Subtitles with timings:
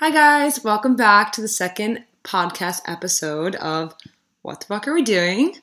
[0.00, 0.64] Hi, guys.
[0.64, 3.94] Welcome back to the second podcast episode of
[4.40, 5.56] What the Fuck Are We Doing?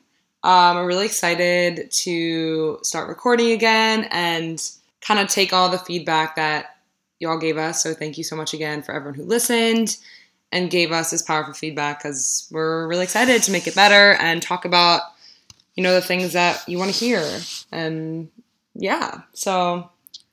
[0.44, 4.62] Um, I'm really excited to start recording again and
[5.02, 6.78] kind of take all the feedback that
[7.18, 7.82] y'all gave us.
[7.82, 9.98] So, thank you so much again for everyone who listened
[10.52, 14.40] and gave us this powerful feedback because we're really excited to make it better and
[14.40, 15.02] talk about,
[15.74, 17.28] you know, the things that you want to hear.
[17.72, 18.30] And
[18.76, 19.90] yeah, so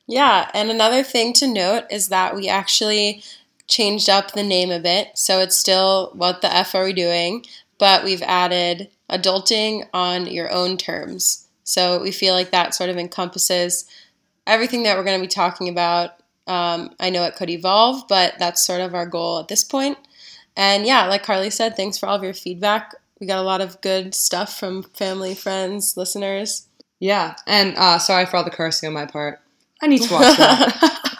[0.07, 3.23] Yeah, and another thing to note is that we actually
[3.69, 5.09] changed up the name a bit.
[5.15, 7.45] So it's still What the F Are We Doing?
[7.79, 11.47] But we've added adulting on your own terms.
[11.65, 13.87] So we feel like that sort of encompasses
[14.47, 16.11] everything that we're going to be talking about.
[16.47, 19.97] Um, I know it could evolve, but that's sort of our goal at this point.
[20.57, 22.95] And yeah, like Carly said, thanks for all of your feedback.
[23.19, 26.67] We got a lot of good stuff from family, friends, listeners.
[27.01, 27.37] yeah.
[27.47, 29.41] And uh, sorry for all the cursing on my part.
[29.83, 31.01] I need to watch that.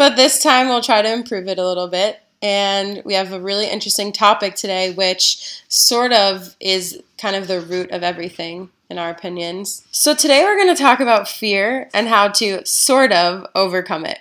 [0.00, 2.22] But this time we'll try to improve it a little bit.
[2.40, 7.60] And we have a really interesting topic today, which sort of is kind of the
[7.60, 9.86] root of everything, in our opinions.
[9.90, 14.20] So today we're going to talk about fear and how to sort of overcome it.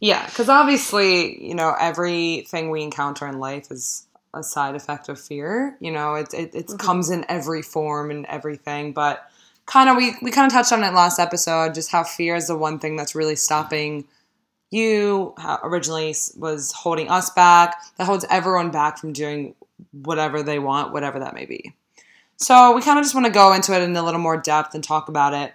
[0.00, 5.20] Yeah, because obviously, you know, everything we encounter in life is a side effect of
[5.20, 5.76] fear.
[5.80, 6.76] You know, it it, it mm-hmm.
[6.78, 8.94] comes in every form and everything.
[8.94, 9.30] But
[9.66, 12.46] kind of, we we kind of touched on it last episode, just how fear is
[12.46, 14.06] the one thing that's really stopping
[14.70, 15.34] you.
[15.62, 17.82] Originally was holding us back.
[17.96, 19.54] That holds everyone back from doing
[19.92, 21.74] whatever they want, whatever that may be.
[22.36, 24.74] So we kind of just want to go into it in a little more depth
[24.74, 25.52] and talk about it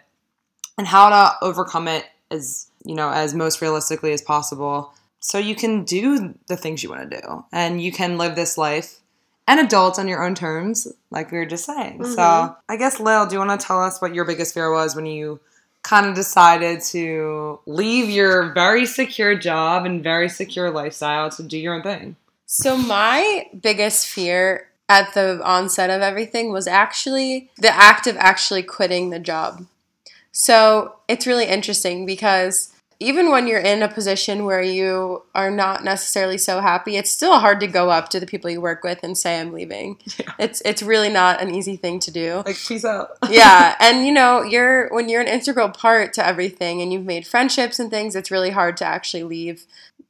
[0.78, 5.56] and how to overcome it as you know as most realistically as possible so you
[5.56, 9.02] can do the things you want to do and you can live this life
[9.48, 12.54] and adult on your own terms like we were just saying so mm-hmm.
[12.70, 15.06] i guess lil do you want to tell us what your biggest fear was when
[15.06, 15.40] you
[15.86, 21.58] kind of decided to leave your very secure job and very secure lifestyle to do
[21.58, 22.16] your own thing
[22.48, 28.64] So, my biggest fear at the onset of everything was actually the act of actually
[28.64, 29.66] quitting the job.
[30.32, 35.84] So, it's really interesting because even when you're in a position where you are not
[35.84, 39.04] necessarily so happy, it's still hard to go up to the people you work with
[39.04, 39.98] and say I'm leaving.
[40.18, 40.32] Yeah.
[40.40, 44.12] It's it's really not an easy thing to do like peace out yeah and you
[44.12, 48.16] know you're when you're an integral part to everything and you've made friendships and things
[48.16, 49.66] it's really hard to actually leave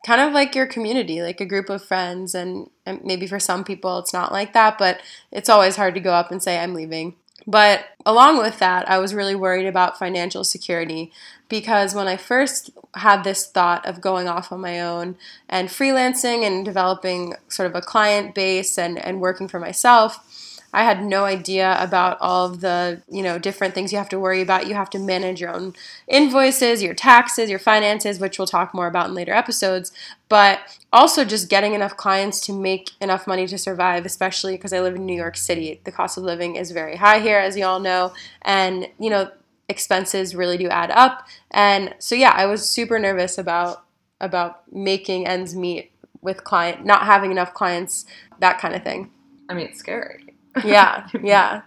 [0.05, 3.63] kind of like your community like a group of friends and, and maybe for some
[3.63, 6.73] people it's not like that but it's always hard to go up and say i'm
[6.73, 7.15] leaving
[7.47, 11.11] but along with that i was really worried about financial security
[11.49, 15.15] because when i first had this thought of going off on my own
[15.49, 20.34] and freelancing and developing sort of a client base and, and working for myself
[20.75, 24.19] I had no idea about all of the, you know, different things you have to
[24.19, 24.67] worry about.
[24.67, 25.73] You have to manage your own
[26.07, 29.91] invoices, your taxes, your finances, which we'll talk more about in later episodes,
[30.27, 30.59] but
[30.91, 34.95] also just getting enough clients to make enough money to survive, especially because I live
[34.95, 35.79] in New York City.
[35.85, 39.31] The cost of living is very high here, as you all know, and, you know,
[39.69, 41.25] expenses really do add up.
[41.51, 43.83] And so yeah, I was super nervous about
[44.21, 48.05] about making ends meet with client not having enough clients,
[48.39, 49.11] that kind of thing
[49.49, 50.24] i mean it's scary
[50.63, 51.61] yeah, yeah.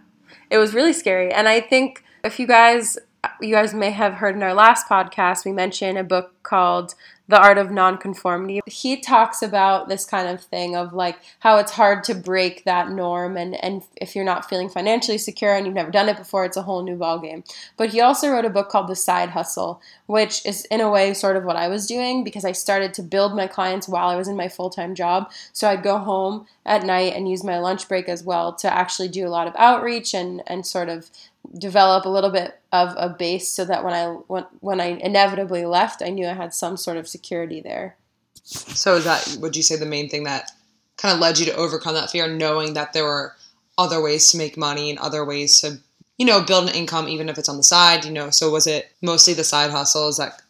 [0.51, 1.33] It was really scary.
[1.33, 2.99] And I think if you guys
[3.41, 6.95] you guys may have heard in our last podcast we mentioned a book called
[7.29, 8.61] The Art of Nonconformity.
[8.67, 12.91] He talks about this kind of thing of like how it's hard to break that
[12.91, 16.47] norm and and if you're not feeling financially secure and you've never done it before
[16.47, 17.45] it's a whole new ballgame.
[17.77, 21.13] But he also wrote a book called The Side Hustle, which is in a way
[21.13, 24.17] sort of what I was doing because I started to build my clients while I
[24.17, 25.31] was in my full-time job.
[25.53, 29.09] So I'd go home at night and use my lunch break as well to actually
[29.09, 31.11] do a lot of outreach and and sort of
[31.57, 35.65] develop a little bit of a base so that when I when, when I inevitably
[35.65, 37.97] left, I knew I had some sort of security there.
[38.45, 40.51] So is that would you say the main thing that
[40.97, 43.35] kind of led you to overcome that fear, knowing that there were
[43.77, 45.79] other ways to make money and other ways to,
[46.19, 48.31] you know, build an income even if it's on the side, you know.
[48.31, 50.43] So was it mostly the side hustles that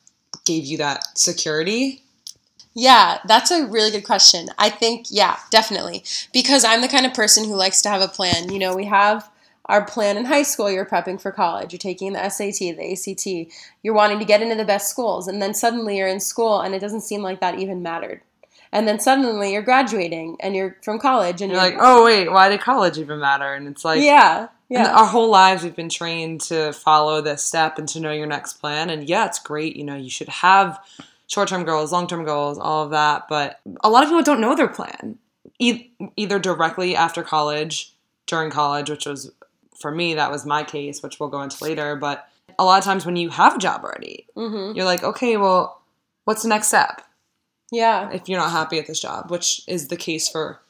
[0.45, 2.03] gave you that security?
[2.75, 4.49] Yeah, that's a really good question.
[4.57, 6.05] I think, yeah, definitely.
[6.33, 8.53] Because I'm the kind of person who likes to have a plan.
[8.53, 9.29] You know, we have
[9.69, 13.53] our plan in high school, you're prepping for college, you're taking the SAT, the ACT,
[13.83, 16.75] you're wanting to get into the best schools, and then suddenly you're in school and
[16.75, 18.23] it doesn't seem like that even mattered.
[18.73, 22.49] And then suddenly you're graduating and you're from college and You're like, oh wait, why
[22.49, 23.55] did college even matter?
[23.55, 24.95] And it's like, yeah, And yeah.
[24.95, 28.55] our whole lives we've been trained to follow this step and to know your next
[28.55, 28.91] plan.
[28.91, 29.77] And yeah, it's great.
[29.77, 30.79] You know, you should have
[31.29, 33.27] short term goals, long term goals, all of that.
[33.29, 35.19] But a lot of people don't know their plan,
[35.59, 37.95] e- either directly after college,
[38.27, 39.33] during college, which was
[39.79, 41.97] for me, that was my case, which we'll go into later.
[41.97, 42.29] But
[42.59, 45.81] a lot of times when you have a job already, hmm you're like, okay, well,
[46.25, 47.03] what's the next step?
[47.71, 48.11] Yeah.
[48.13, 50.61] if you're not happy at this job, which is the case for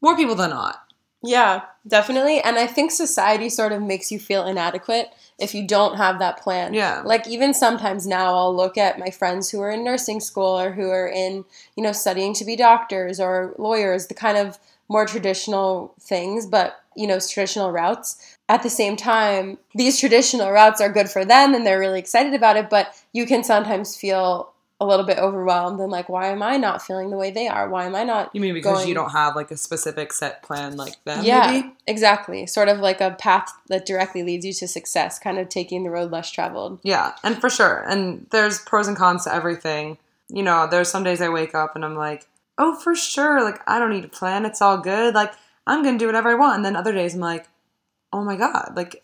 [0.00, 0.82] more people than not.
[1.22, 2.40] Yeah, definitely.
[2.40, 6.38] And I think society sort of makes you feel inadequate if you don't have that
[6.38, 6.74] plan.
[6.74, 7.02] Yeah.
[7.04, 10.72] Like even sometimes now I'll look at my friends who are in nursing school or
[10.72, 11.44] who are in,
[11.76, 16.80] you know, studying to be doctors or lawyers, the kind of more traditional things, but
[16.96, 18.37] you know, traditional routes.
[18.48, 22.32] At the same time, these traditional routes are good for them and they're really excited
[22.34, 26.40] about it, but you can sometimes feel a little bit overwhelmed and like, why am
[26.40, 27.68] I not feeling the way they are?
[27.68, 30.42] Why am I not You mean because Going- you don't have like a specific set
[30.42, 31.24] plan like them?
[31.24, 31.72] yeah, Maybe?
[31.88, 32.46] exactly.
[32.46, 35.90] Sort of like a path that directly leads you to success, kind of taking the
[35.90, 36.78] road less traveled.
[36.84, 37.84] Yeah, and for sure.
[37.88, 39.98] And there's pros and cons to everything.
[40.28, 43.42] You know, there's some days I wake up and I'm like, oh, for sure.
[43.42, 44.46] Like, I don't need a plan.
[44.46, 45.12] It's all good.
[45.14, 45.32] Like,
[45.66, 46.56] I'm going to do whatever I want.
[46.56, 47.46] And then other days I'm like,
[48.12, 49.02] oh my God, like,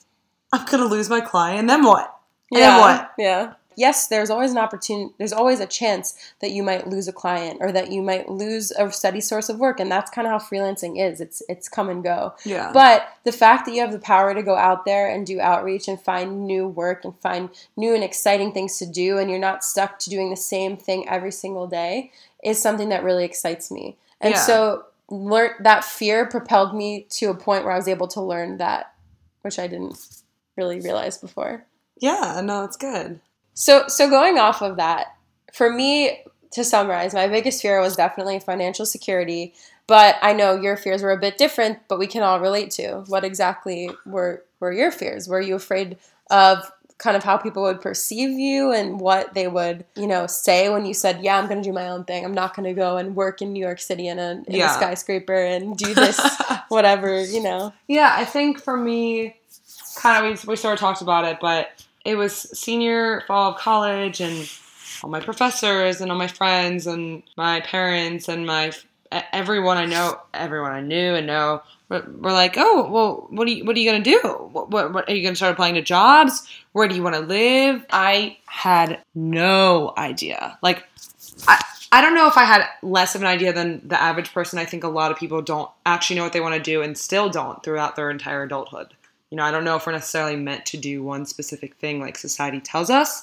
[0.52, 1.60] I'm going to lose my client.
[1.60, 2.16] And then what?
[2.52, 3.12] And then what?
[3.18, 3.54] Yeah.
[3.76, 7.58] Yes, there's always an opportunity, there's always a chance that you might lose a client
[7.60, 9.80] or that you might lose a steady source of work.
[9.80, 11.20] And that's kind of how freelancing is.
[11.20, 12.34] It's it's come and go.
[12.44, 12.70] Yeah.
[12.72, 15.88] But the fact that you have the power to go out there and do outreach
[15.88, 19.64] and find new work and find new and exciting things to do, and you're not
[19.64, 22.12] stuck to doing the same thing every single day,
[22.44, 23.96] is something that really excites me.
[24.20, 24.40] And Yeah.
[24.40, 28.58] so learn that fear propelled me to a point where I was able to learn
[28.58, 28.92] that,
[29.44, 29.98] which I didn't
[30.56, 31.66] really realize before.
[32.00, 33.20] yeah, no, it's good.
[33.54, 35.14] So so going off of that,
[35.52, 39.54] for me to summarize, my biggest fear was definitely financial security.
[39.86, 43.04] But I know your fears were a bit different, but we can all relate to.
[43.06, 45.28] What exactly were were your fears?
[45.28, 45.98] Were you afraid
[46.30, 50.70] of kind of how people would perceive you and what they would, you know, say
[50.70, 52.24] when you said, "Yeah, I'm going to do my own thing.
[52.24, 54.74] I'm not going to go and work in New York City in a, in a
[54.74, 56.18] skyscraper and do this,
[56.74, 59.36] whatever, you know." Yeah, I think for me,
[59.96, 61.68] kind of we, we sort of talked about it, but
[62.04, 64.50] it was senior fall of college, and
[65.02, 68.72] all my professors and all my friends and my parents and my
[69.32, 73.50] everyone I know, everyone I knew and know, were, were like, "Oh, well, what are
[73.50, 74.18] you what are you gonna do?
[74.52, 76.46] What, what, what are you gonna start applying to jobs?
[76.72, 80.58] Where do you want to live?" I had no idea.
[80.62, 80.84] Like,
[81.46, 81.62] I.
[81.94, 84.58] I don't know if I had less of an idea than the average person.
[84.58, 86.98] I think a lot of people don't actually know what they want to do and
[86.98, 88.94] still don't throughout their entire adulthood.
[89.30, 92.18] You know, I don't know if we're necessarily meant to do one specific thing like
[92.18, 93.22] society tells us,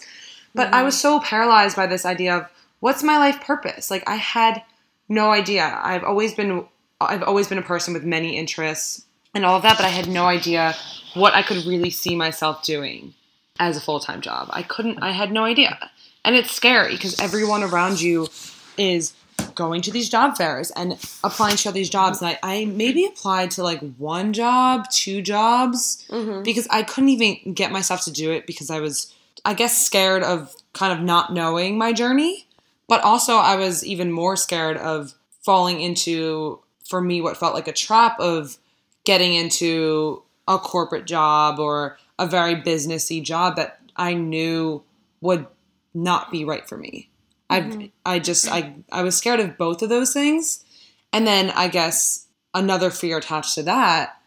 [0.55, 0.85] but I mm-hmm.
[0.85, 2.47] was so paralyzed by this idea of
[2.79, 3.91] what's my life purpose?
[3.91, 4.63] Like I had
[5.09, 5.77] no idea.
[5.83, 6.65] I've always been
[7.01, 9.03] I've always been a person with many interests
[9.35, 10.75] and all of that, but I had no idea
[11.13, 13.15] what I could really see myself doing
[13.59, 14.47] as a full-time job.
[14.49, 15.91] I couldn't I had no idea.
[16.23, 18.29] And it's scary because everyone around you
[18.81, 19.13] is
[19.55, 20.93] going to these job fairs and
[21.23, 22.21] applying to all these jobs.
[22.21, 26.43] And I, I maybe applied to like one job, two jobs, Mhm.
[26.43, 29.13] because I couldn't even get myself to do it because I was,
[29.43, 32.47] I guess, scared of kind of not knowing my journey.
[32.87, 35.13] But also, I was even more scared of
[35.45, 38.57] falling into, for me, what felt like a trap of
[39.05, 44.83] getting into a corporate job or a very businessy job that I knew
[45.21, 45.47] would
[45.93, 47.09] not be right for me.
[47.51, 47.85] I mm-hmm.
[48.05, 50.63] I just I I was scared of both of those things.
[51.13, 54.17] And then I guess another fear attached to that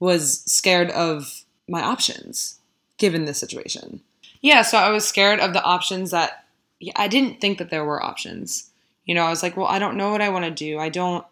[0.00, 2.58] was scared of my options
[2.96, 4.00] given this situation.
[4.40, 6.46] Yeah, so I was scared of the options that
[6.80, 8.70] yeah, I didn't think that there were options.
[9.04, 10.78] You know, I was like, well, I don't know what I want to do.
[10.78, 11.24] I don't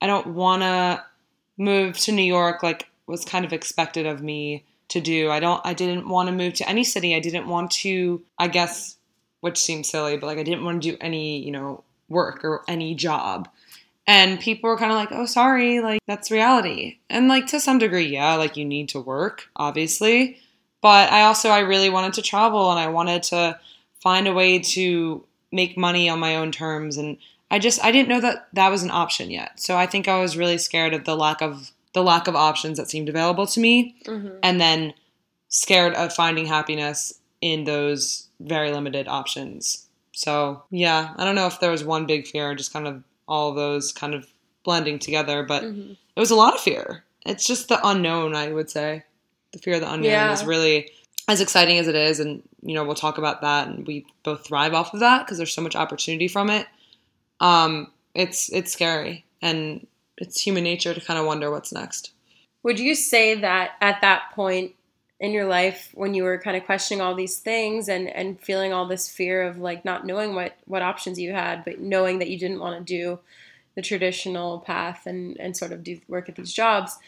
[0.00, 1.04] I don't want to
[1.58, 5.30] move to New York like was kind of expected of me to do.
[5.30, 7.14] I don't I didn't want to move to any city.
[7.14, 8.95] I didn't want to I guess
[9.40, 12.62] which seems silly, but like I didn't want to do any, you know, work or
[12.68, 13.48] any job.
[14.06, 17.78] And people were kind of like, "Oh, sorry, like that's reality." And like to some
[17.78, 20.38] degree, yeah, like you need to work, obviously.
[20.80, 23.58] But I also I really wanted to travel and I wanted to
[24.00, 27.16] find a way to make money on my own terms and
[27.50, 29.58] I just I didn't know that that was an option yet.
[29.58, 32.76] So I think I was really scared of the lack of the lack of options
[32.78, 34.38] that seemed available to me Mhm.
[34.42, 34.94] and then
[35.48, 39.86] scared of finding happiness in those very limited options.
[40.12, 43.50] So, yeah, I don't know if there was one big fear, just kind of all
[43.50, 44.26] of those kind of
[44.64, 45.96] blending together, but Mhm.
[46.16, 47.04] it was a lot of fear.
[47.24, 49.02] It's just the unknown, I would say.
[49.52, 50.32] The fear of the unknown Yeah.
[50.32, 50.90] is really
[51.28, 54.44] as exciting as it is and you know, we'll talk about that and we both
[54.46, 56.66] thrive off of that because there's so much opportunity from it.
[57.40, 59.86] Um it's it's scary and
[60.18, 62.10] it's human nature to kind of wonder what's next.
[62.62, 64.72] Would you say that at that point
[65.18, 68.72] in your life when you were kind of questioning all these things and, and feeling
[68.72, 72.28] all this fear of like not knowing what, what options you had, but knowing that
[72.28, 73.18] you didn't want to do
[73.74, 76.98] the traditional path and, and sort of do work at these jobs,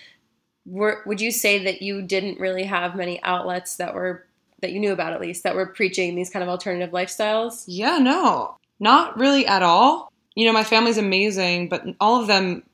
[0.64, 4.24] were, would you say that you didn't really have many outlets that were
[4.60, 7.64] that you knew about at least that were preaching these kind of alternative lifestyles?
[7.68, 10.12] Yeah, no, not really at all.
[10.34, 12.64] you know, my family's amazing, but all of them,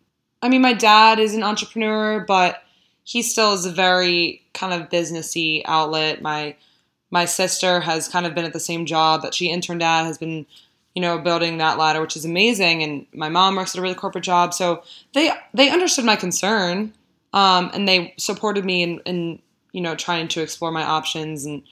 [0.40, 2.63] I mean, my dad is an entrepreneur, but
[3.04, 6.22] he still is a very kind of businessy outlet.
[6.22, 6.56] My
[7.10, 10.18] my sister has kind of been at the same job that she interned at, has
[10.18, 10.46] been,
[10.96, 12.82] you know, building that ladder, which is amazing.
[12.82, 14.82] And my mom works at a really corporate job, so
[15.12, 16.92] they they understood my concern,
[17.32, 19.38] um, and they supported me in, in
[19.72, 21.62] you know trying to explore my options and.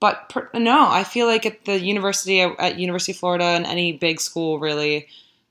[0.00, 3.92] But per, no, I feel like at the university at University of Florida and any
[3.92, 5.06] big school really,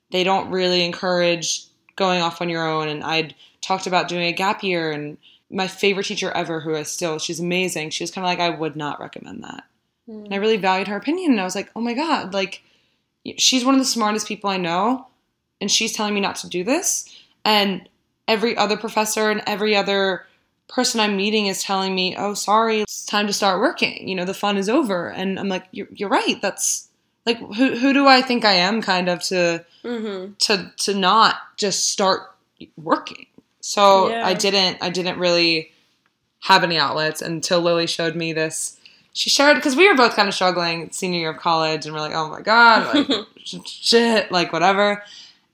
[0.09, 1.63] they don't really encourage
[1.95, 2.89] going off on your own.
[2.89, 5.17] And I'd talked about doing a gap year and
[5.49, 8.49] my favorite teacher ever who is still she's amazing she was kind of like i
[8.49, 9.63] would not recommend that
[10.09, 10.25] mm.
[10.25, 12.63] and i really valued her opinion and i was like oh my god like
[13.37, 15.07] she's one of the smartest people i know
[15.59, 17.07] and she's telling me not to do this
[17.45, 17.87] and
[18.27, 20.25] every other professor and every other
[20.67, 24.25] person i'm meeting is telling me oh sorry it's time to start working you know
[24.25, 26.87] the fun is over and i'm like you're, you're right that's
[27.25, 30.33] like who, who do i think i am kind of to mm-hmm.
[30.39, 32.21] to to not just start
[32.77, 33.25] working
[33.61, 34.25] so yeah.
[34.25, 35.71] I didn't I didn't really
[36.41, 38.77] have any outlets until Lily showed me this.
[39.13, 42.01] She shared because we were both kind of struggling senior year of college, and we're
[42.01, 43.27] like, oh my god, like
[43.65, 45.03] shit, like whatever.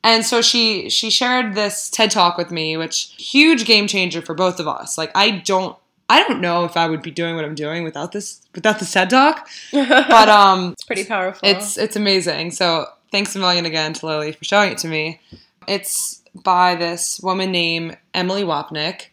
[0.03, 4.35] And so she she shared this TED talk with me, which huge game changer for
[4.35, 4.97] both of us.
[4.97, 5.75] Like I don't
[6.09, 8.93] I don't know if I would be doing what I'm doing without this without this
[8.93, 11.47] TED talk, but um, it's pretty powerful.
[11.47, 12.51] It's it's amazing.
[12.51, 15.19] So thanks a million again to Lily for showing it to me.
[15.67, 19.07] It's by this woman named Emily Wapnick,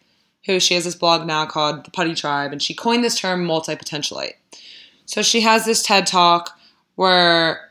[0.45, 3.45] who she has this blog now called The Putty Tribe, and she coined this term
[3.45, 4.33] multipotentialite.
[5.05, 6.57] So she has this TED talk
[6.95, 7.69] where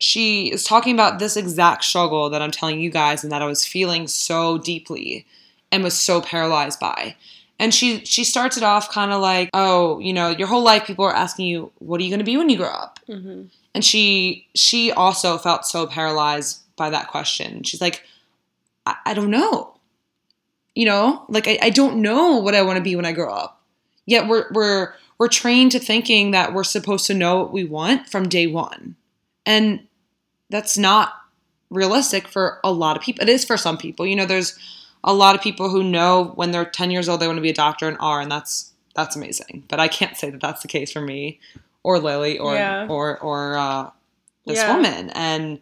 [0.00, 3.46] she is talking about this exact struggle that I'm telling you guys and that I
[3.46, 5.26] was feeling so deeply
[5.70, 7.16] and was so paralyzed by.
[7.58, 10.84] And she she starts it off kind of like, oh, you know, your whole life
[10.86, 12.98] people are asking you, what are you going to be when you grow up?
[13.08, 13.44] Mm-hmm.
[13.74, 17.62] And she she also felt so paralyzed by that question.
[17.62, 18.02] She's like,
[18.86, 19.78] I, I don't know.
[20.74, 23.32] You know, like I, I don't know what I want to be when I grow
[23.32, 23.62] up.
[24.06, 28.08] Yet we're we're we're trained to thinking that we're supposed to know what we want
[28.08, 28.96] from day one.
[29.46, 29.86] And
[30.50, 31.12] that's not
[31.70, 33.22] realistic for a lot of people.
[33.22, 34.06] It is for some people.
[34.06, 34.58] You know, there's
[35.02, 37.50] a lot of people who know when they're 10 years old they want to be
[37.50, 39.64] a doctor and are and that's that's amazing.
[39.68, 41.40] But I can't say that that's the case for me
[41.82, 42.86] or Lily or yeah.
[42.88, 43.90] or or uh,
[44.46, 44.74] this yeah.
[44.74, 45.10] woman.
[45.10, 45.60] And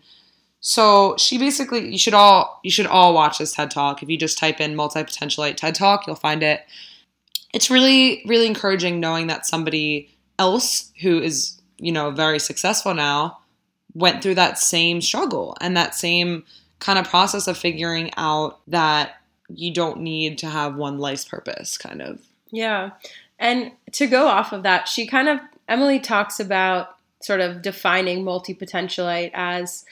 [0.65, 4.03] so she basically you should all you should all watch this TED Talk.
[4.03, 6.65] If you just type in multipotentialite TED Talk, you'll find it.
[7.53, 13.39] It's really, really encouraging knowing that somebody else who is, you know, very successful now
[13.93, 16.45] went through that same struggle and that same
[16.79, 19.17] kind of process of figuring out that
[19.49, 22.21] you don't need to have one life's purpose, kind of.
[22.53, 22.91] Yeah.
[23.39, 28.25] And to go off of that, she kind of, Emily talks about sort of defining
[28.25, 29.85] multipotentialite as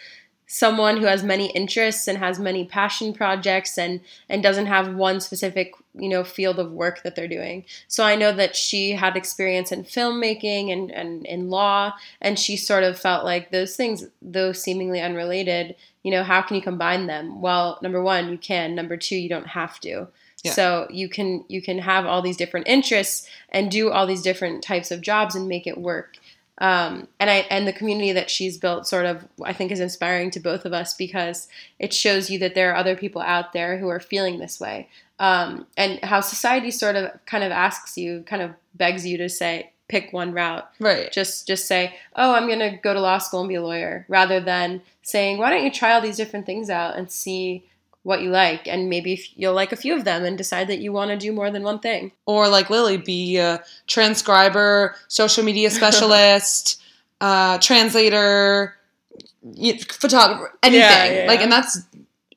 [0.52, 5.21] someone who has many interests and has many passion projects and and doesn't have one
[5.21, 9.16] specific you know field of work that they're doing so i know that she had
[9.16, 14.07] experience in filmmaking and, and in law and she sort of felt like those things
[14.21, 18.75] though seemingly unrelated you know how can you combine them well number one you can
[18.75, 20.09] number two you don't have to
[20.42, 20.52] yeah.
[20.52, 24.62] So you can you can have all these different interests and do all these different
[24.62, 26.16] types of jobs and make it work.
[26.61, 30.31] Um, and I and the community that she's built sort of I think is inspiring
[30.33, 31.49] to both of us because
[31.79, 34.88] it shows you that there are other people out there who are feeling this way.
[35.19, 39.29] Um, and how society sort of kind of asks you, kind of begs you to
[39.29, 40.67] say, pick one route.
[40.79, 41.11] Right.
[41.12, 44.40] Just just say, oh, I'm gonna go to law school and be a lawyer, rather
[44.40, 47.64] than saying, why don't you try all these different things out and see
[48.02, 50.92] what you like and maybe you'll like a few of them and decide that you
[50.92, 52.12] want to do more than one thing.
[52.26, 56.80] Or like lily be a transcriber social media specialist
[57.21, 58.76] uh, translator
[59.88, 60.80] photographer anything.
[60.80, 61.80] yeah, yeah, like and that's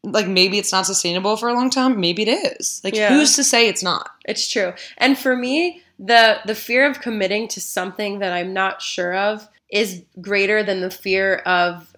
[0.04, 2.82] like maybe it's not sustainable for a long time maybe it is.
[2.84, 3.10] Like yeah.
[3.10, 4.10] who's to say it's not?
[4.26, 4.74] It's true.
[4.98, 9.48] And for me the the fear of committing to something that i'm not sure of
[9.70, 11.96] is greater than the fear of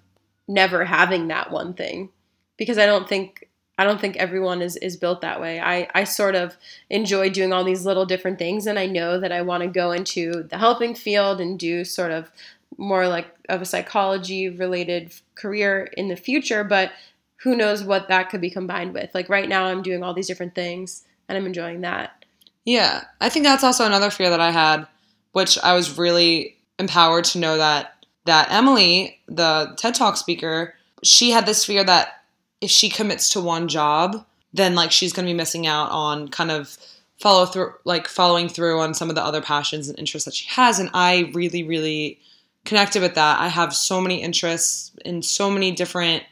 [0.48, 2.10] never having that one thing.
[2.58, 5.60] Because i don't think I don't think everyone is, is built that way.
[5.60, 6.58] I, I sort of
[6.90, 9.92] enjoy doing all these little different things, and I know that I want to go
[9.92, 12.32] into the helping field and do sort of
[12.78, 16.92] more like of a psychology related career in the future, but
[17.38, 19.14] who knows what that could be combined with.
[19.14, 22.26] Like right now, I'm doing all these different things, and I'm enjoying that.
[22.66, 24.88] Yeah, I think that's also another fear that I had,
[25.34, 31.30] which I was really empowered to know that that Emily, the TED Talk speaker, she
[31.30, 32.24] had this fear that
[32.66, 36.28] if she commits to one job, then like she's going to be missing out on
[36.30, 36.76] kind of
[37.22, 40.48] follow through like following through on some of the other passions and interests that she
[40.50, 40.80] has.
[40.80, 42.20] And I really really
[42.66, 43.40] connected with that.
[43.40, 46.24] I have so many interests in so many different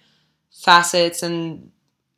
[0.51, 1.69] facets and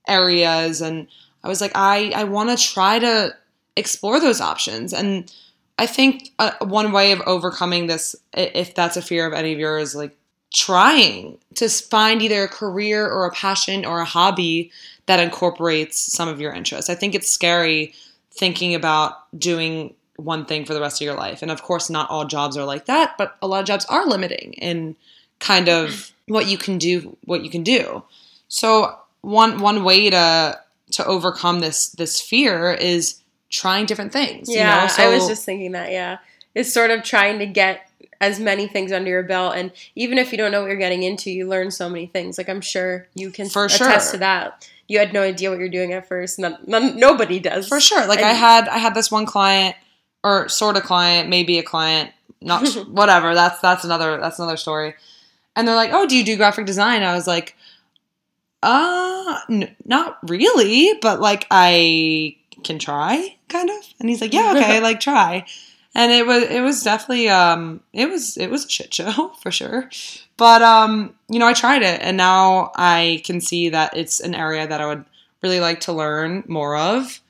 [0.08, 0.82] areas.
[0.82, 1.08] And
[1.44, 3.36] I was like I I want to try to
[3.76, 4.94] explore those options.
[4.94, 5.32] And
[5.78, 9.60] I think uh, one way of overcoming this if that's a fear of any of
[9.60, 10.18] yours like
[10.56, 14.72] trying to find either a career or a passion or a hobby
[15.06, 16.90] that incorporates some of your interests.
[16.90, 17.94] I think it's scary
[18.32, 21.42] thinking about doing one thing for the rest of your life.
[21.42, 24.08] And of course, not all jobs are like that, but a lot of jobs are
[24.08, 24.96] limiting in
[25.40, 26.34] kind of mm-hmm.
[26.34, 28.04] what you can do, what you can do.
[28.48, 30.60] So one one way to
[30.92, 34.48] to overcome this this fear is trying different things.
[34.50, 34.88] Yeah, you know?
[34.88, 35.92] so, I was just thinking that.
[35.92, 36.20] Yeah,
[36.54, 37.90] it's sort of trying to get
[38.22, 41.04] as many things under your belt, and even if you don't know what you're getting
[41.04, 42.38] into, you learn so many things.
[42.38, 44.12] Like I'm sure you can For attest sure.
[44.14, 44.70] to that.
[44.88, 46.38] You had no idea what you're doing at first.
[46.38, 47.68] None, none, nobody does.
[47.68, 48.06] for sure.
[48.08, 49.76] Like I had I had this one client
[50.24, 53.34] or sort of client, maybe a client, not whatever.
[53.34, 54.94] That's that's another that's another story.
[55.56, 57.56] And they're like, "Oh, do you do graphic design?" I was like,
[58.62, 64.54] "Uh, n- not really, but like I can try, kind of." And he's like, "Yeah,
[64.56, 65.46] okay, like try."
[65.96, 69.50] And it was it was definitely um it was it was a shit show for
[69.50, 69.90] sure.
[70.38, 74.36] But um, you know, I tried it and now I can see that it's an
[74.36, 75.06] area that I would
[75.42, 77.22] really like to learn more of.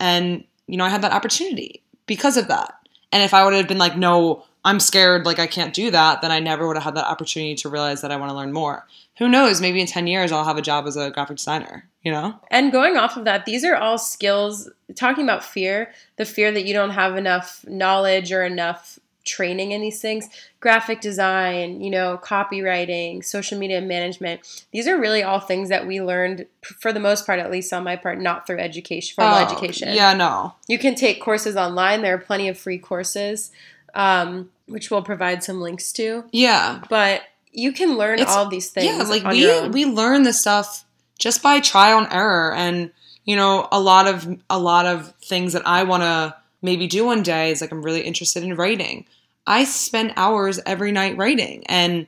[0.00, 2.74] And you know, I had that opportunity because of that.
[3.12, 6.22] And if I would have been like, no, I'm scared, like I can't do that,
[6.22, 8.52] then I never would have had that opportunity to realize that I want to learn
[8.52, 8.86] more.
[9.18, 9.60] Who knows?
[9.60, 12.38] Maybe in 10 years I'll have a job as a graphic designer, you know?
[12.50, 14.70] And going off of that, these are all skills.
[14.94, 19.80] Talking about fear, the fear that you don't have enough knowledge or enough training in
[19.80, 20.28] these things,
[20.60, 24.40] graphic design, you know, copywriting, social media management.
[24.72, 27.82] These are really all things that we learned, for the most part, at least on
[27.84, 29.92] my part, not through education, formal Oh, education.
[29.92, 30.54] Yeah, no.
[30.68, 32.02] You can take courses online.
[32.02, 33.50] There are plenty of free courses,
[33.94, 36.24] um, which we'll provide some links to.
[36.30, 36.82] Yeah.
[36.88, 37.22] But
[37.56, 38.96] you can learn It's- all these things.
[38.96, 40.84] Yeah, like we we learn the stuff
[41.18, 42.90] just by trial and error and
[43.24, 47.04] you know, a lot of a lot of things that I want to maybe do
[47.04, 49.04] one day is like I'm really interested in writing.
[49.46, 52.06] I spend hours every night writing and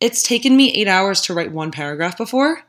[0.00, 2.62] it's taken me 8 hours to write one paragraph before.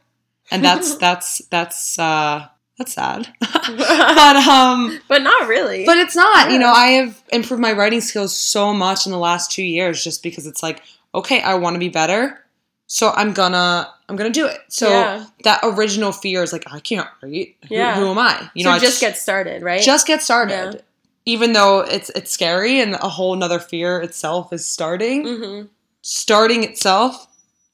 [0.52, 3.34] And that's that's that's uh that's sad.
[3.41, 5.86] but um but not really.
[5.86, 6.52] but it's not.
[6.52, 10.04] You know, I have improved my writing skills so much in the last two years
[10.04, 10.82] just because it's like,
[11.13, 12.39] okay, I want to be better.
[12.88, 14.58] So I'm gonna I'm gonna do it.
[14.69, 15.26] So Yeah.
[15.43, 17.56] that original fear is like, I can't write.
[17.67, 17.95] Who, Yeah.
[17.95, 18.50] who am I?
[18.56, 19.82] You so know, I just get started, right?
[19.82, 20.74] just get started.
[20.74, 20.82] Yeah.
[21.26, 25.26] Even though it's it's scary and a whole nother fear itself is starting.
[25.28, 25.62] hmm
[26.02, 27.28] Starting itself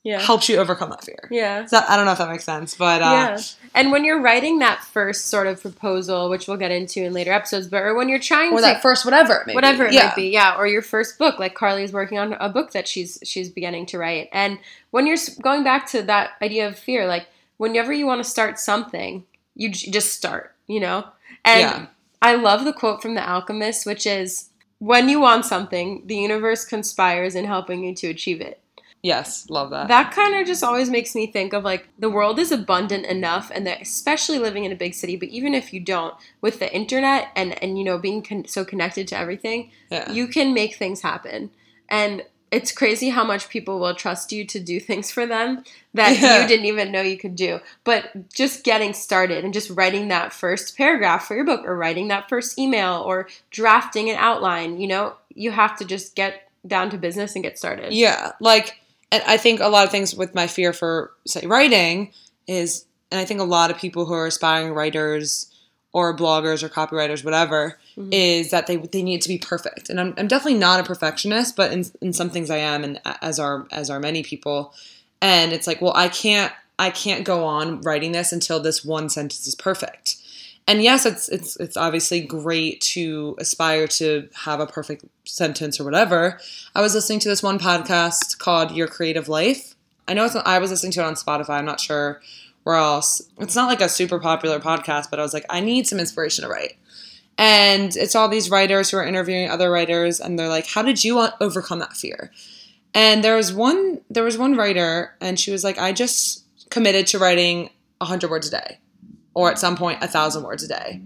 [0.05, 0.19] Yeah.
[0.21, 1.27] helps you overcome that fear.
[1.31, 1.65] Yeah.
[1.65, 3.39] So I don't know if that makes sense, but uh, yeah.
[3.73, 7.31] And when you're writing that first sort of proposal, which we'll get into in later
[7.33, 9.55] episodes, but or when you're trying or to that first whatever it may be.
[9.55, 10.05] whatever it yeah.
[10.05, 13.17] might be, yeah, or your first book, like Carly's working on a book that she's
[13.23, 14.29] she's beginning to write.
[14.31, 14.59] And
[14.91, 17.25] when you're going back to that idea of fear, like
[17.57, 19.23] whenever you want to start something,
[19.55, 21.03] you j- just start, you know.
[21.43, 21.85] And Yeah.
[22.21, 26.63] I love the quote from The Alchemist, which is, "When you want something, the universe
[26.63, 28.59] conspires in helping you to achieve it."
[29.05, 29.87] Yes, love that.
[29.89, 33.51] that kind of just always makes me think of like the world is abundant enough
[33.53, 36.73] and that especially living in a big city but even if you don't with the
[36.73, 40.11] internet and and you know being con- so connected to everything yeah.
[40.11, 41.51] you can make things happen
[41.87, 45.63] and it's crazy how much people will trust you to do things for them
[45.93, 46.41] that Yeah.
[46.41, 50.33] you didn't even know you could do but just getting started and just writing that
[50.33, 54.87] first paragraph for your book or writing that first email or drafting an outline you
[54.87, 58.79] know you have to just get down to business and get started Yeah, like,
[59.15, 62.11] and I think a lot of things with my fear for say writing
[62.47, 65.51] is, and I think a lot of people who are aspiring writers
[65.93, 68.09] or bloggers or copywriters, whatever, Mhm.
[68.11, 69.89] is that they they need to be perfect.
[69.89, 72.99] And I'm, I'm definitely not a perfectionist, but in in some things I am, and
[73.21, 74.73] as are as are many people.
[75.21, 79.07] And it's like, well, I can't I can't go on writing this until this one
[79.09, 80.17] sentence is perfect.
[80.67, 85.83] And yes, it's it's it's obviously great to aspire to have a perfect sentence or
[85.83, 86.39] whatever.
[86.73, 89.75] I was listening to this one podcast called Your Creative Life.
[90.07, 91.51] I know it's I was listening to it on Spotify.
[91.51, 92.21] I'm not sure
[92.63, 93.21] where else.
[93.37, 96.43] It's not like a super popular podcast, but I was like, I need some inspiration
[96.43, 96.77] to write.
[97.37, 101.03] And it's all these writers who are interviewing other writers, and they're like, "How did
[101.03, 102.31] you overcome that fear?"
[102.93, 107.07] And there was one there was one writer, and she was like, "I just committed
[107.07, 107.69] to writing
[108.01, 108.79] hundred words a day,
[109.35, 111.01] or at some point a thousand words a day."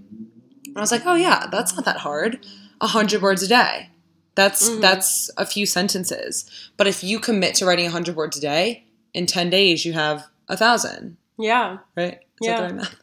[0.68, 2.46] And I was like, "Oh yeah, that's not that hard.
[2.80, 3.90] A hundred words a day.
[4.36, 4.80] That's Mhm.
[4.82, 6.46] that's a few sentences.
[6.78, 9.92] But if you commit to writing a hundred words a day, in ten days you
[9.94, 12.20] have a thousand, yeah right?
[12.42, 12.62] Is Yeah.
[12.62, 12.96] that the right math?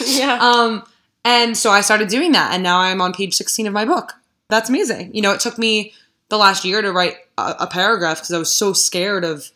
[0.06, 0.84] yeah Um,
[1.24, 4.12] and so I started doing that, and now I'm on page 16 of my book.
[4.50, 5.14] That's amazing.
[5.14, 5.94] You know, it took me
[6.28, 9.50] the last year to write a, a paragraph because I was so scared of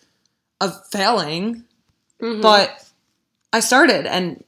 [0.60, 1.64] of failing.
[2.22, 2.40] Mhm.
[2.40, 2.82] But
[3.52, 4.42] I started, and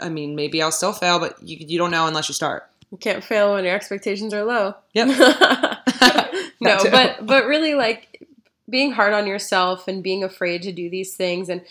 [0.00, 2.70] I mean, maybe I'll still fail, but you, you don't know unless you start.
[2.90, 4.74] You can't fail when your expectations are low.
[4.94, 5.08] Yep.
[6.60, 6.90] no, too.
[6.90, 8.22] but but really like
[8.68, 11.62] being hard on yourself and being afraid to do these things and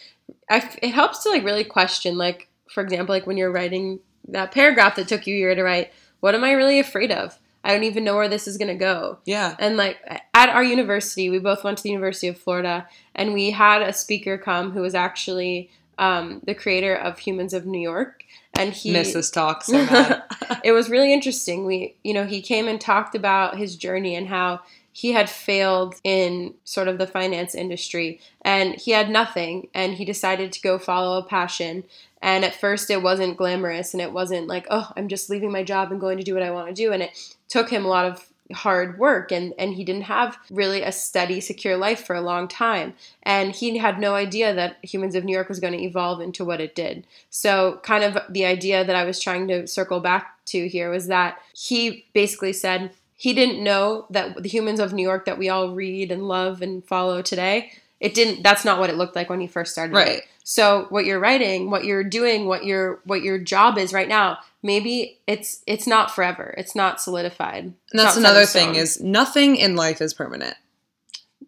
[0.50, 4.52] I it helps to like really question like for example like when you're writing that
[4.52, 7.38] paragraph that took you a year to write what am I really afraid of?
[7.64, 9.20] I don't even know where this is going to go.
[9.26, 9.56] Yeah.
[9.58, 9.98] And like
[10.34, 13.94] at our university, we both went to the University of Florida, and we had a
[13.94, 18.92] speaker come who was actually um, the creator of Humans of New York, and he
[18.92, 19.78] Miss this talk so
[20.64, 21.66] it was really interesting.
[21.66, 24.62] We, you know, he came and talked about his journey and how
[24.96, 30.06] he had failed in sort of the finance industry and he had nothing and he
[30.06, 31.84] decided to go follow a passion.
[32.22, 35.64] And at first it wasn't glamorous and it wasn't like, oh, I'm just leaving my
[35.64, 36.94] job and going to do what I want to do.
[36.94, 40.82] And it took him a lot of hard work and, and he didn't have really
[40.82, 42.94] a steady, secure life for a long time.
[43.24, 46.46] And he had no idea that Humans of New York was going to evolve into
[46.46, 47.08] what it did.
[47.30, 51.08] So, kind of the idea that I was trying to circle back to here was
[51.08, 55.50] that he basically said he didn't know that the Humans of New York that we
[55.50, 59.30] all read and love and follow today, it didn't that's not what it looked like
[59.30, 59.94] when you first started.
[59.94, 59.98] it.
[59.98, 60.22] Right.
[60.44, 64.38] So what you're writing, what you're doing, what your what your job is right now,
[64.62, 66.54] maybe it's it's not forever.
[66.58, 67.64] It's not solidified.
[67.64, 70.56] And that's not set in another thing is nothing in life is permanent.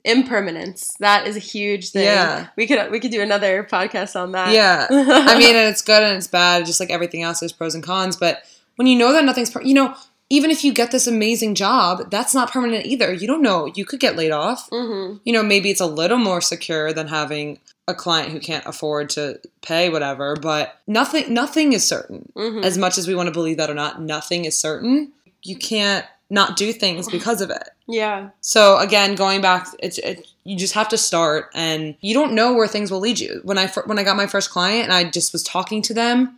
[0.03, 0.95] impermanence.
[0.99, 2.05] That is a huge thing.
[2.05, 2.47] Yeah.
[2.55, 4.53] We could we could do another podcast on that.
[4.53, 4.87] Yeah.
[4.91, 7.83] I mean, and it's good and it's bad, just like everything else, there's pros and
[7.83, 8.15] cons.
[8.15, 8.43] But
[8.77, 9.95] when you know that nothing's, per- you know,
[10.29, 13.13] even if you get this amazing job, that's not permanent either.
[13.13, 13.65] You don't know.
[13.75, 14.67] You could get laid off.
[14.69, 18.65] hmm You know, maybe it's a little more secure than having a client who can't
[18.65, 22.29] afford to pay whatever, but nothing nothing is certain.
[22.35, 25.13] hmm As much as we want to believe that or not, nothing is certain.
[25.43, 27.69] You can't not do things because of it.
[27.87, 28.29] Yeah.
[28.41, 32.53] So again, going back, it's it, you just have to start, and you don't know
[32.53, 33.39] where things will lead you.
[33.45, 36.37] When I when I got my first client, and I just was talking to them,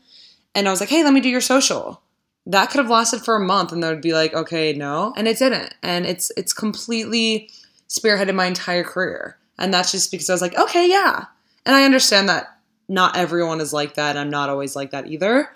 [0.54, 2.02] and I was like, "Hey, let me do your social."
[2.50, 5.28] That could have lasted for a month, and they would be like, "Okay, no," and
[5.28, 7.50] it didn't, and it's it's completely
[7.88, 11.26] spearheaded my entire career, and that's just because I was like, "Okay, yeah,"
[11.66, 12.48] and I understand that
[12.88, 14.18] not everyone is like that.
[14.18, 15.50] I'm not always like that either,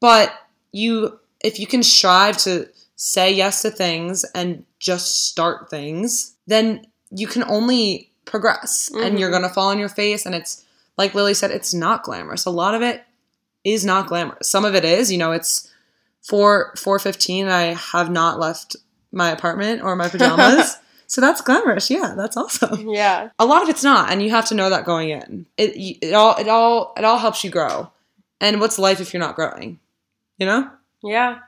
[0.00, 0.32] but
[0.72, 6.86] you if you can strive to say yes to things and just start things, then
[7.10, 9.32] you can only progress and you're Mhm.
[9.32, 10.26] going to fall on your face.
[10.26, 10.64] And it's
[10.96, 12.44] like Lily said, it's not glamorous.
[12.44, 13.04] A lot of it
[13.64, 14.48] is not glamorous.
[14.48, 15.67] Some of it is, you know, it's
[16.28, 18.76] 4 415 I have not left
[19.12, 20.76] my apartment or my pajamas.
[21.06, 21.90] so that's glamorous.
[21.90, 22.88] Yeah, that's awesome.
[22.88, 23.30] Yeah.
[23.38, 25.46] A lot of it's not, and you have to know that going in.
[25.56, 27.90] It it all it all it all helps you grow.
[28.40, 29.80] And what's life if you're not growing?
[30.36, 30.70] You know?
[31.02, 31.38] Yeah.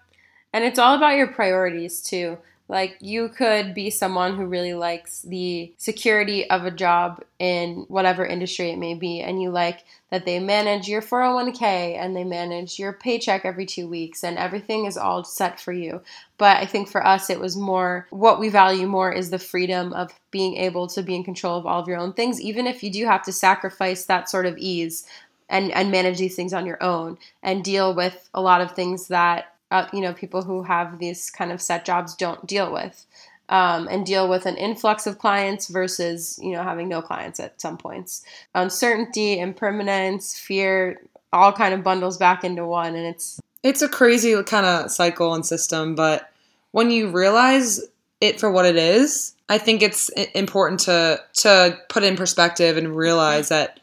[0.53, 2.39] And it's all about your priorities too.
[2.71, 8.25] Like you could be someone who really likes the security of a job in whatever
[8.25, 12.79] industry it may be and you like that they manage your 401k and they manage
[12.79, 16.01] your paycheck every 2 weeks and everything is all set for you.
[16.39, 19.93] But I think for us it was more what we value more is the freedom
[19.93, 22.85] of being able to be in control of all of your own things even if
[22.85, 25.05] you do have to sacrifice that sort of ease
[25.49, 29.09] and and manage these things on your own and deal with a lot of things
[29.09, 33.07] that uh, you know people who have these kind of set jobs don't deal with
[33.51, 37.61] um, and deal with an influx of clients versus you know having no clients at
[37.61, 38.25] some points.
[38.55, 41.01] Uncertainty impermanence fear
[41.33, 45.35] all kind of bundles back into one and it's It's a crazy kind of cycle
[45.35, 46.31] and system, but
[46.73, 47.81] when you realize
[48.21, 52.97] it for what it is, I think it's important to to put in perspective and
[52.97, 53.81] realize that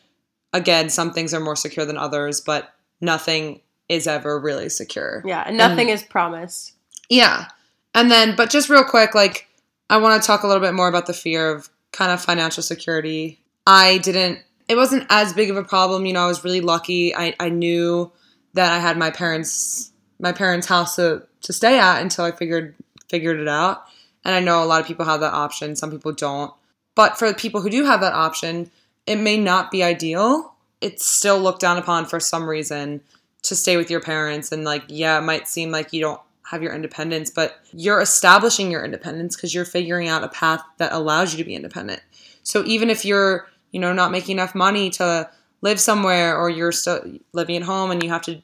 [0.53, 5.21] again, some things are more secure than others, but nothing is ever really secure.
[5.25, 6.73] yeah and nothing is promised
[7.09, 7.47] Yeah.
[7.95, 9.47] And then, but just real quick, like,
[9.89, 12.61] I want to talk a little bit more about the fear of kind of financial
[12.61, 13.39] security.
[13.65, 16.05] I didn't, it wasn't as big of a problem.
[16.05, 17.15] You know, I was really lucky.
[17.15, 18.11] I, I knew
[18.53, 22.75] that I had my parents, my parents' house to, to stay at until I figured,
[23.09, 23.85] figured it out.
[24.23, 25.75] And I know a lot of people have that option.
[25.75, 26.53] Some people don't.
[26.93, 28.69] But for the people who do have that option,
[29.05, 30.53] it may not be ideal.
[30.81, 33.01] It's still looked down upon for some reason
[33.47, 34.51] to stay with your parents.
[34.51, 38.71] And like, yeah, it might seem like you don't have your independence, but you're establishing
[38.71, 42.01] your independence because you're figuring out a path that allows you to be independent.
[42.43, 45.29] So even if you're, you know, not making enough money to
[45.61, 47.01] live somewhere or you're still
[47.33, 48.41] living at home and you have to,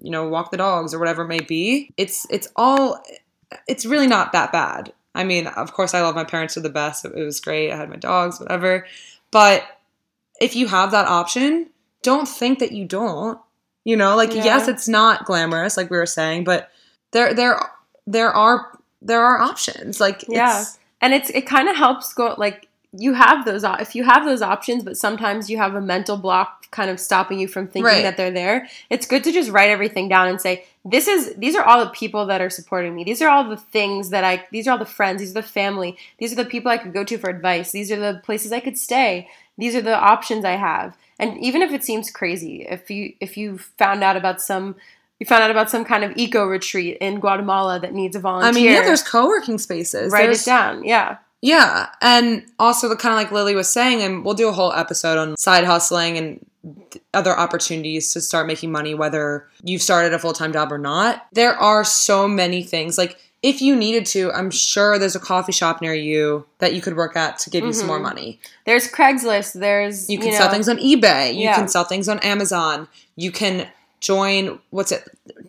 [0.00, 3.02] you know, walk the dogs or whatever it may be, it's it's all
[3.68, 4.92] it's really not that bad.
[5.14, 7.04] I mean, of course I love my parents to the best.
[7.04, 7.70] It was great.
[7.70, 8.86] I had my dogs, whatever.
[9.30, 9.64] But
[10.40, 11.68] if you have that option,
[12.02, 13.38] don't think that you don't.
[13.84, 14.44] You know, like Yeah.
[14.44, 16.70] yes, it's not glamorous like we were saying, but
[17.12, 17.60] there there
[18.06, 20.00] there are there are options.
[20.00, 20.60] Like Yeah.
[20.60, 24.24] it's, and it's it kind of helps go like you have those if you have
[24.26, 27.84] those options but sometimes you have a mental block kind of stopping you from thinking
[27.86, 28.02] Right.
[28.02, 31.54] that they're there it's good to just write everything down and say this is these
[31.56, 34.44] are all the people that are supporting me these are all the things that i
[34.52, 36.92] these are all the friends these are the family these are the people i could
[36.92, 40.44] go to for advice these are the places i could stay these are the options
[40.44, 44.40] i have and even if it seems crazy if you if you found out about
[44.42, 44.74] some
[45.18, 48.48] you found out about some kind of eco retreat in guatemala that needs a volunteer
[48.48, 50.12] I mean, yeah, there's co-working spaces.
[50.12, 54.00] write There's- it down yeah Yeah, and also the kind of like Lily was saying,
[54.00, 56.46] and we'll do a whole episode on side hustling and
[57.12, 61.26] other opportunities to start making money, whether you've started a full time job or not.
[61.32, 62.96] There are so many things.
[62.96, 66.80] Like if you needed to, I'm sure there's a coffee shop near you that you
[66.80, 68.02] could work at to give you some more Mhm.
[68.02, 68.40] money.
[68.66, 69.54] There's Craigslist.
[69.58, 71.34] There's You can know, sell things on eBay.
[71.34, 71.54] You Yeah.
[71.56, 72.86] can sell things on Amazon.
[73.16, 73.68] You can
[74.00, 75.08] join what's it,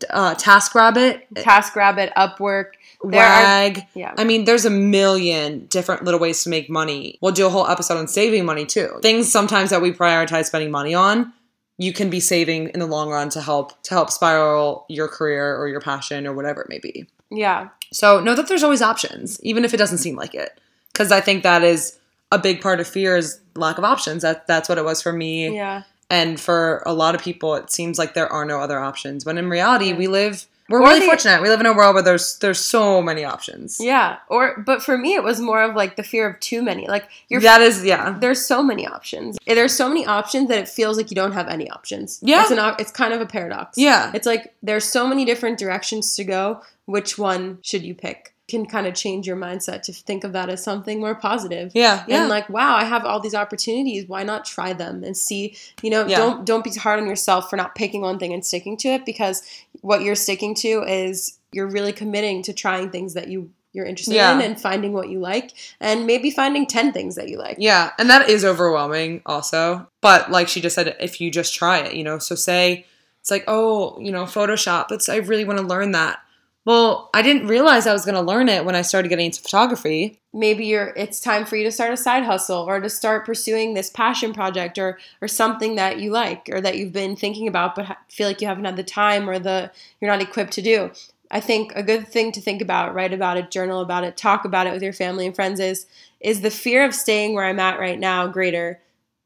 [0.09, 2.73] uh, TaskRabbit, TaskRabbit, Upwork.
[3.03, 3.81] There are Wag.
[3.95, 4.13] yeah.
[4.17, 7.17] I mean, there's a million different little ways to make money.
[7.21, 8.99] We'll do a whole episode on saving money too.
[9.01, 11.33] Things sometimes that we prioritize spending money on,
[11.77, 15.57] you can be saving in the long run to help to help spiral your career
[15.57, 17.07] or your passion or whatever it may be.
[17.29, 17.69] yeah.
[17.93, 20.59] So know that there's always options, even if it doesn't seem like it.
[20.91, 21.97] Because I think that is
[22.31, 24.21] a big part of fear is lack of options.
[24.23, 25.55] That that's what it was for me.
[25.55, 25.83] Yeah.
[26.09, 29.25] And for a lot of people, it seems like there are no other options.
[29.25, 29.95] When in reality, Yeah.
[29.97, 30.45] we live.
[30.69, 31.41] We're Or really the- fortunate.
[31.41, 33.77] We live in a world where there's there's so many options.
[33.81, 34.17] Yeah.
[34.29, 36.87] Or but for me it was more of like the fear of too many.
[36.87, 38.15] Like you're that is yeah.
[38.19, 39.37] there's so many options.
[39.45, 42.19] Eh, there's so many options that it feels like you don't have any options.
[42.21, 42.43] Yeah.
[42.43, 43.77] It's an it's kind of a paradox.
[43.77, 44.11] Yeah.
[44.13, 46.61] It's like there's so many different directions to go.
[46.85, 48.33] Which one should you pick?
[48.49, 51.71] Can kind of change your mindset to think of that as something more positive.
[51.73, 52.03] Yeah.
[52.07, 52.21] Yeah.
[52.21, 55.89] and like wow i have all these opportunities why not try them and see you
[55.89, 56.17] know Yeah.
[56.17, 59.05] don't don't be hard on yourself for not picking one thing and sticking to it
[59.05, 59.41] because
[59.81, 64.13] what you're sticking to is you're really committing to trying things that you you're interested
[64.15, 64.35] Yeah.
[64.35, 67.91] in and finding what you like and maybe finding 10 things that you like yeah.
[67.97, 69.87] And that is overwhelming also.
[70.01, 72.85] But like she just said, if you just try it, you know, so say
[73.21, 76.19] it's like, oh, you know, Photoshop, it's I really want to learn that.
[76.65, 79.41] Well, I didn't realize I was going to learn it when I started getting into
[79.41, 80.19] photography.
[80.33, 83.73] maybe you're it's time for you to start a side hustle or to start pursuing
[83.73, 87.75] this passion project or or something that you like or that you've been thinking about
[87.75, 89.69] but feel like you haven't had the time or the
[90.01, 90.89] you're not equipped to do
[91.29, 94.43] i think a good thing to think about write about it journal about it talk
[94.43, 95.85] about it with your family and friends is
[96.19, 98.79] is the fear of staying where i'm at right now greater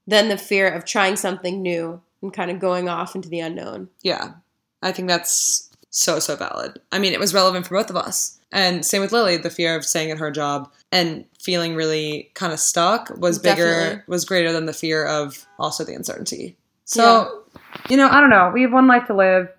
[0.06, 3.88] than the fear of trying something new and kind of going off into the unknown
[4.02, 4.34] Yeah.
[4.84, 6.80] I think that's so, so valid.
[6.92, 8.40] I mean, it was relevant for both of us.
[8.52, 12.54] And same with Lily, the fear of staying at her job and feeling really kind
[12.54, 14.04] of stuck was bigger, Definitely.
[14.08, 16.58] was greater than the fear of also the uncertainty.
[16.86, 17.44] So,
[17.90, 18.50] you know, I don't know.
[18.54, 19.50] We have one life to live.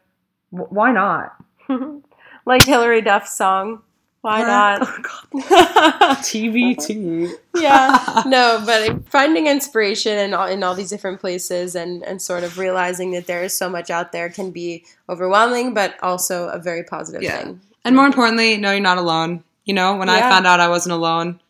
[0.52, 1.36] W- why not?
[2.46, 3.82] like Hilary Duff's song
[4.22, 4.98] why not Oh,
[5.32, 6.16] God.
[6.22, 7.30] TBT.
[7.56, 12.44] yeah no but finding inspiration in all, in all these different places and and sort
[12.44, 16.58] of realizing that there is so much out there can be overwhelming but also a
[16.58, 17.42] very positive Yeah.
[17.42, 19.44] thing And more importantly, no, you're not alone.
[19.64, 21.40] You know, when I found out I wasn't alone,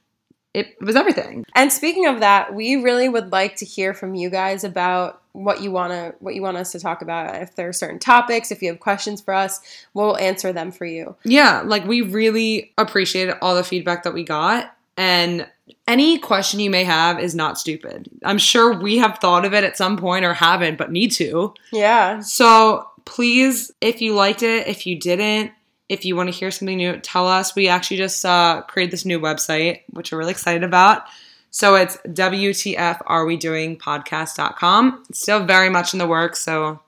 [0.55, 1.45] it was everything.
[1.55, 5.63] and speaking of that we really would like to hear from you guys about what
[5.63, 8.51] you want to what you want us to talk about if there are certain topics
[8.51, 9.61] if you have questions for us
[9.95, 14.25] we'll answer them for you Yeah, like we really appreciated all the feedback that we
[14.25, 14.75] got.
[14.97, 15.47] And
[15.87, 18.09] any question you may have is not stupid.
[18.25, 21.55] I'm sure we have thought of it at some point or haven't, but need to.
[21.73, 25.53] yeah So please, if you liked it, if you didn't,
[25.89, 27.55] if you want to hear something new, tell us.
[27.55, 31.05] We actually just uh, created this new website, which we're really excited about.
[31.51, 35.05] So it's WTF Are We Doing Podcast.com.
[35.09, 36.41] It's still very much in the works.
[36.41, 36.81] So,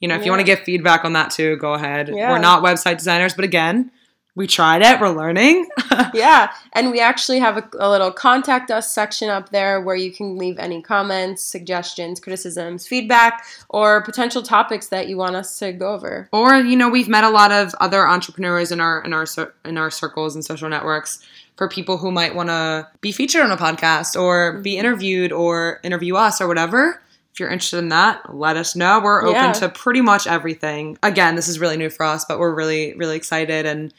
[0.00, 2.10] you know, if you want to give feedback on that too, go ahead.
[2.12, 2.30] Yeah.
[2.30, 3.90] We're not website designers, but again,
[4.34, 5.00] we tried it.
[5.00, 5.68] We're learning.
[6.14, 10.12] yeah and we actually have a, a little contact us section up there where you
[10.12, 15.72] can leave any comments suggestions criticisms feedback or potential topics that you want us to
[15.72, 19.12] go over or you know we've met a lot of other entrepreneurs in our in
[19.12, 19.26] our
[19.64, 21.20] in our circles and social networks
[21.56, 25.80] for people who might want to be featured on a podcast or be interviewed or
[25.82, 27.00] interview us or whatever.
[27.32, 29.00] If you're interested in that let us know.
[29.02, 29.52] We're open Yeah.
[29.52, 30.98] to pretty much everything.
[31.02, 33.64] Again this is really new for us but we're really really excited.
[33.66, 33.92] And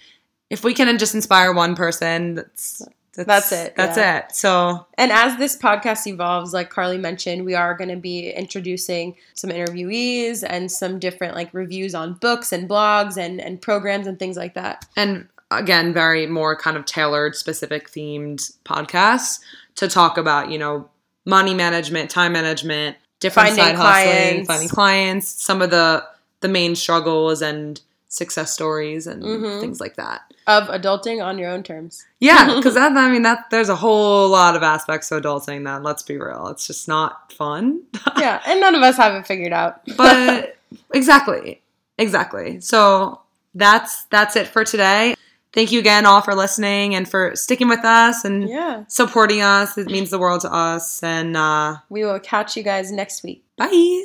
[0.49, 2.81] if we can just inspire one person that's
[3.15, 4.17] that's, That's it, that's yeah.
[4.19, 4.35] it.
[4.35, 9.15] So and as this podcast evolves like carly mentioned we are going to be introducing
[9.35, 14.17] some interviewees and some different like reviews on books and blogs and and programs and
[14.17, 14.85] things like that.
[14.95, 19.39] And again very more kind of tailored specific themed podcasts
[19.75, 20.89] to talk about you know
[21.25, 24.13] money management time management different Finding side hustling
[24.45, 24.47] clients.
[24.47, 26.03] finding clients some of the
[26.41, 29.59] the main struggles and success stories and Mhm.
[29.61, 30.21] things like that.
[30.45, 32.05] Of adulting on your own terms.
[32.19, 35.81] Yeah, because that I mean that there's a whole lot of aspects to adulting that
[35.83, 37.81] let's be real, it's just not fun.
[38.19, 39.81] Yeah, and none of us have it figured out.
[39.97, 40.57] but
[40.93, 41.61] exactly,
[41.97, 42.59] exactly.
[42.61, 43.21] So
[43.55, 45.15] that's that's it for today.
[45.53, 49.77] Thank you again all for listening and for sticking with us and yeah, supporting us.
[49.77, 51.03] It means the world to us.
[51.03, 53.45] And uh, we will catch you guys next week.
[53.55, 54.01] bye.